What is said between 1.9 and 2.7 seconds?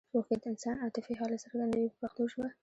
په پښتو ژبه.